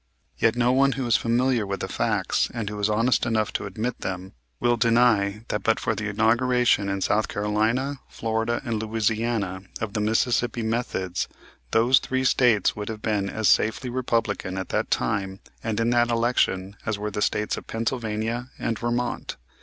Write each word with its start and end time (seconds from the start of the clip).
Yet, 0.35 0.55
no 0.55 0.71
one 0.71 0.93
who 0.93 1.05
is 1.05 1.15
familiar 1.15 1.63
with 1.67 1.81
the 1.81 1.87
facts, 1.87 2.49
and 2.55 2.67
who 2.71 2.79
is 2.79 2.89
honest 2.89 3.23
enough 3.27 3.53
to 3.53 3.67
admit 3.67 3.99
them, 3.99 4.33
will 4.59 4.75
deny 4.75 5.45
that 5.49 5.61
but 5.61 5.79
for 5.79 5.93
the 5.93 6.09
inauguration 6.09 6.89
in 6.89 7.01
South 7.01 7.27
Carolina, 7.27 7.99
Florida, 8.09 8.63
and 8.65 8.81
Louisiana, 8.81 9.61
of 9.79 9.93
the 9.93 9.99
Mississippi 10.01 10.63
methods, 10.63 11.27
those 11.69 11.99
three 11.99 12.23
States 12.23 12.75
would 12.75 12.89
have 12.89 13.03
been 13.03 13.29
as 13.29 13.47
safely 13.47 13.91
Republican 13.91 14.57
at 14.57 14.69
that 14.69 14.89
time 14.89 15.39
and 15.63 15.79
in 15.79 15.91
that 15.91 16.09
election 16.09 16.77
as 16.83 16.97
were 16.97 17.11
the 17.11 17.21
States 17.21 17.55
of 17.55 17.67
Pennsylvania 17.67 18.49
and 18.57 18.79
Vermont. 18.79 19.37